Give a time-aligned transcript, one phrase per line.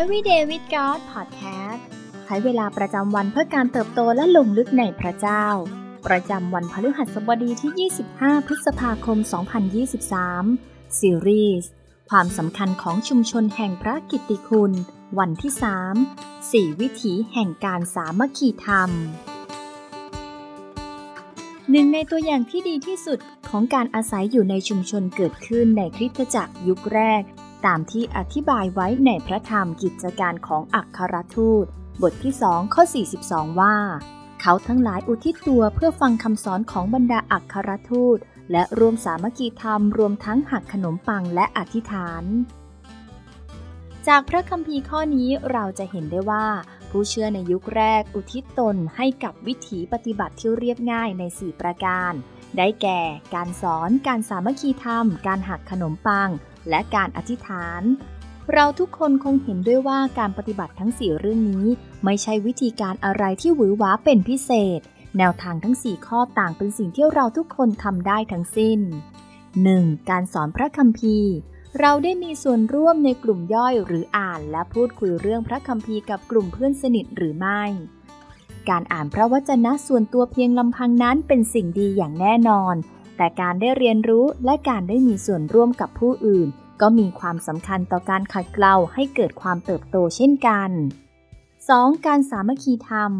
[0.00, 1.82] Everyday with God Podcast
[2.24, 5.46] ใช้เวลาประจำวันเพื่อการเติบโตและลงลึกในพระเจ้า
[6.06, 9.18] ประจำวันพฤหัสบดีที่ 25 พฤษภาคม
[10.28, 11.70] 2023 ซีรีส์
[12.10, 14.72] ความสำคัญของชุมชนแห่งพระกิตติคุณ
[15.18, 15.52] วันที่
[16.12, 18.90] 3 4 วิถีแห่งการสามัคคีธรรม
[21.70, 23.18] หนึ่งในตัวอย่างที่ดีที่สุด
[23.48, 27.24] ของการอาศัยอยู่ในชุมชนเกิดขึ้นในคริสตจักรยุคแรก
[27.66, 31.64] ตามที่อธิบายไว้ในพระธรรมกิจการของอัครทูต
[32.02, 32.82] บทที่2ข้อ
[33.22, 33.76] 42 ว่า
[34.40, 38.18] เขาทั้งหลายอุทิศตัวเพื่อฟังคำสอนของบรรดาอัครทูต
[38.52, 42.24] และรวมสามัคคีธรรมรวมทั้งหักขนมปังและอธิษฐาน
[44.08, 46.46] จากพระคัมภีร์ข้อนี้เราจะเห็นได้ว่า
[46.90, 52.12] ผู้เชื่อในยุคแรกอุทิศตนให้กับวิถีปฏิบัติที่เรียบง่ายใน 4 ประการ
[52.58, 53.00] ได้แก่
[53.34, 56.30] การสอน การสามัคคีธรรม การหักขนมปัง
[56.68, 57.82] และการอธิษฐาน
[58.52, 61.66] เราทุกคนคงเห็นด้วยว่าการปฏิบัติทั้ง4เรื่องนี้
[62.04, 64.80] ไม่ใช่วิธีการอะไรที่หวือหวาเป็นพิเศษ
[65.18, 68.80] แนวทางทั้ง4ข้อต่างเป็นสิ่งที่เราทุกคนทำได้ทั้งสิ้น
[69.44, 70.10] 1.
[70.10, 71.32] การสอนพระคัมภีร์
[71.80, 77.62] เราได้มีส่วนร่วมในกลุ่มย่อยหรืออ่าน และพูดคุยเรื่องพระคัมภีร์กับกลุ่มเพื่อนสนิทหรือไม่
[78.70, 82.74] การอ่านพระวจนะส่วนตัวเพียงลำพังนั้นเป็นสิ่งดีอย่างแน่นอน
[83.16, 86.48] แต่การได้เรียนรู้และการได้มีส่วนร่วมกับผู้อื่น
[86.80, 90.70] ก็มีความสำคัญต่อการขัดเกลาให้เกิดความเติบโตเช่นกัน
[91.38, 92.06] 2.
[92.06, 93.12] การสามัคคีธรรม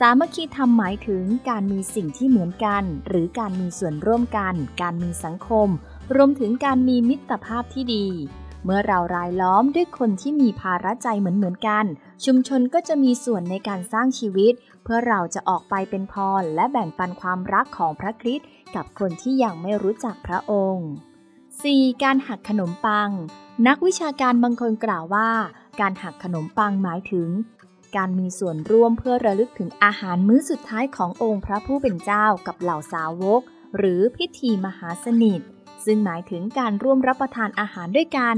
[0.00, 5.68] สามัคคีธรรมหมายถึงการมีสิ่งที่เหมือนกัน หรือการมีส่วนร่วมกัน การมีสังคม
[6.14, 8.06] รวมถึงการมีมิตรภาพที่ดี
[8.64, 11.84] เมื่อเรารายล้อมด้วยคนที่มีภาระใจเหมือนเหมือนกัน
[12.24, 14.52] ชุมชนก็จะมีส่วนในการสร้างชีวิต
[14.84, 20.88] เพื่อเราจะออกไปเป็นพรและแบ่งปันความรักของพระคริสต์กับคนที่ยังไม่รู้จักพระองค์
[21.42, 22.02] 4.
[22.02, 23.10] การหักขนมปัง
[23.66, 25.30] นักวิชาการบางคนกล่าวว่า
[25.80, 27.28] การหักขนมปังหมายถึง
[27.96, 33.40] การมีส่วนร่วมเพื่อระลึกถึงอาหารมื้อสุดท้ายขององค์พระผู้เป็นเจ้ากับเหล่าสาวก
[33.76, 35.40] หรือพิธีมหาสนิท
[35.84, 38.36] ซึ่งหมายถึงการร่วมรับประทานอาหารด้วยกัน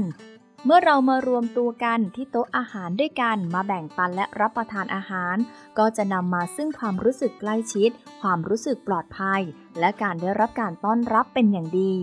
[0.65, 5.35] เมื่อเรามารวมตัวกันที่โต๊ะอาหารด้วยกันมาแบ่งปันและรับประทานอาหาร
[5.77, 7.89] ก็จะนำมาซึ่งความรู้สึกใกล้ชิด
[8.21, 9.41] ความรู้สึกปลอดภัย
[9.79, 11.93] และการได้รับการต้อนรับเป็นอย่างดี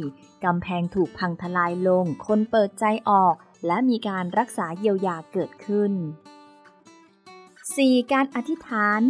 [0.44, 3.34] กำแพงถูกพังทลายลง คนเปิดใจออก
[3.66, 5.92] และมีการรักษาเยียวยาเกิดขึ้น
[7.02, 8.12] 4.
[8.12, 9.00] การอธิษฐาน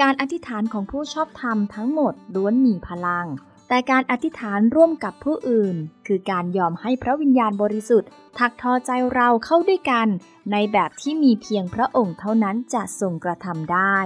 [0.00, 3.26] การอธิษฐานของผู้ชอบธรรมทั้งหมดล้วนมีพลัง
[3.74, 10.08] แต่การอธิษฐานร่วมกับผู้อื่น คือการยอมให้พระวิญญาณบริสุทธิ์ถักทอใจเราเข้าด้วยกัน
[10.52, 13.96] ในแบบที่มีเพียงพระองค์เท่านั้นจะทรงกระทำได้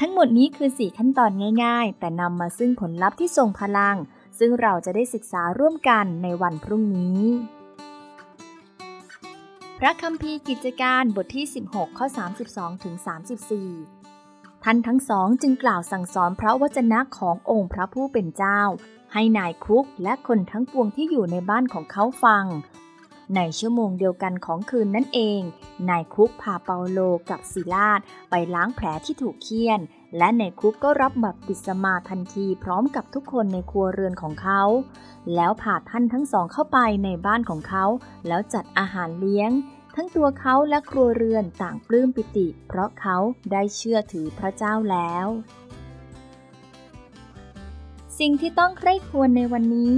[0.00, 1.30] ทั้งหมดนี้คือ 4 ขั้นตอน
[1.64, 3.96] ง่าย ๆ แต่นำมาซึ่งผลลัพธ์ที่ทรงพลัง
[4.38, 7.22] ซึ่งเราจะได้ศึกษาร่วมกันในวันพรุ่งนี้
[9.78, 12.06] พระคัมภีร์กิจการบทที่ 16 ข้อ
[12.44, 12.94] 32ถึง
[13.48, 13.97] 34
[14.64, 18.60] ท่านทั้งสองจึงกล่าวสั่งสอนพระวจนะขององค์พระผู้เป็นเจ้า
[19.12, 22.44] ให้นายคุกและคนทั้งปวงที่อยู่ในบ้านของเขาฟัง
[23.36, 25.40] ในชั่วโมงเดียวกันของคืนนั่นเอง
[25.88, 26.98] นายคุกพาเปาโล
[27.30, 29.80] กับซิลาดไปล้างแผลที่ถูกเคี่ยน
[30.16, 34.62] และนายคุกก็รับบัพติศมาทันทีพร้อมกับทุกคนในครัวเรือนของเขา
[35.34, 37.84] แล้วพาท่านทั้งสองเข้าไปในบ้านของเขา
[38.26, 39.50] แล้วจัดอาหารเลี้ยง
[40.00, 43.16] ทั้งตัวเขาและครัวเรือนต่างปลื้มปิติ เพราะเขา
[43.52, 45.26] ได้เชื่อถือพระเจ้าแล้ว
[48.18, 49.94] สิ่งที่ต้องใคร่ควรในวันนี้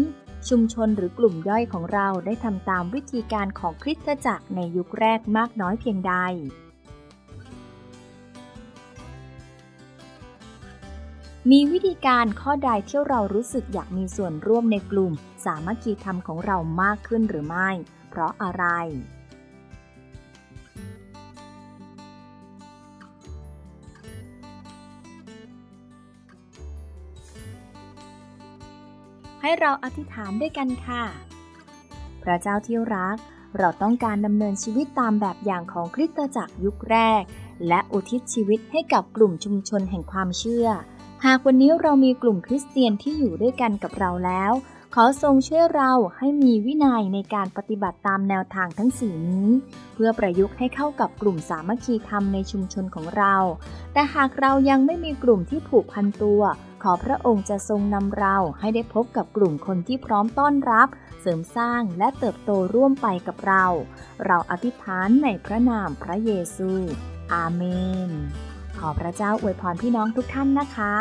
[0.49, 6.15] ชุมชนหรือกลุ่มย่อยของเราได้ทำตามวิธีการของคริสตจักรในยุคแรกมากน้อยเพียงใด
[11.51, 15.13] มีวิธีการข้อใดที่เรารู้สึกอยากมีส่วนร่วมในกลุ่ม
[15.45, 17.71] สามัคคีธรรมของเรามากขึ้นหรือไม่
[18.09, 18.67] เพราะอะไร
[29.41, 31.05] ให้เราอธิษฐานด้วยกันค่ะ
[32.23, 33.17] พระเจ้าที่รัก
[33.59, 37.23] เราต้องการดำเนินชีวิตตามแบบอย่างของคริสตจักรยุคแรก
[37.69, 40.67] และอุทิศชีวิตให้กับกลุ่มชุมชนแห่งความเชื่อ
[41.25, 44.53] หากวันนี้เรามีกลุ่มคริสเตียนที่อยู่ด้วยกันกับเราแล้ว
[44.95, 49.49] ขอทรงช่วยเราให้มีวินัยในการปฏิบัติตามแนวทางทั้งสี่นี้
[49.95, 53.35] เพื่อประยุกต์ให้เข้ากับกลุ่มสามัคคีธรรมในชุมชนของเรา
[53.93, 56.43] แต่หากเรายังไม่มีกลุ่มที่ผูกพันตัว
[56.83, 60.89] ขอพระองค์จะทรงนำเราให้ได้พบกับกลุ่มคนที่พร้อมต้อนรับ
[61.21, 63.65] เสริมสร้างและเติบโตร่วมไปกับเรา
[64.27, 66.71] เราอธิษฐานในพระนามพระเยซู
[67.33, 67.63] อาเม
[68.09, 68.11] น
[68.79, 70.95] ขอพระเจ้าอวยพรพี่น้องทุกท่านนะคะ